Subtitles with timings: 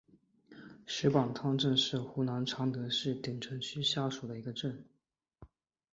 [0.87, 4.83] 石板滩镇是湖南常德市鼎城区下属的一个镇。